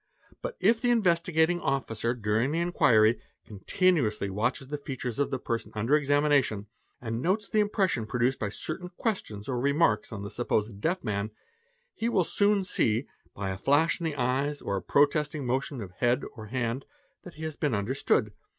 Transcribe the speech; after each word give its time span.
But 0.41 0.57
if 0.59 0.81
the 0.81 0.89
Investigating 0.89 1.59
Officer 1.59 2.15
during 2.15 2.51
the 2.51 2.57
inquiry 2.59 3.21
con 3.47 3.59
tinuously 3.67 4.31
watches 4.31 4.69
the 4.69 4.79
features 4.79 5.19
of 5.19 5.29
the 5.29 5.37
person 5.37 5.71
under 5.75 5.95
examination 5.95 6.65
and 6.99 7.21
notes 7.21 7.47
the 7.47 7.59
impression 7.59 8.07
produced 8.07 8.39
by 8.39 8.49
certain 8.49 8.89
questions 8.97 9.47
or 9.47 9.59
remarks 9.59 10.11
on 10.11 10.23
the 10.23 10.31
supposed 10.31 10.81
deaf 10.81 11.03
man, 11.03 11.29
he 11.93 12.09
will 12.09 12.23
soon 12.23 12.63
see, 12.63 13.05
by 13.35 13.51
a 13.51 13.57
flash 13.59 13.99
in 13.99 14.03
the 14.05 14.15
eyes 14.15 14.59
or 14.59 14.75
a 14.75 14.81
protesting 14.81 15.43
o 15.43 15.45
motion 15.45 15.81
of 15.81 15.91
head 15.91 16.23
or 16.33 16.47
hand, 16.47 16.85
that 17.21 17.35
he 17.35 17.43
has 17.43 17.55
been 17.55 17.75
understood. 17.75 18.33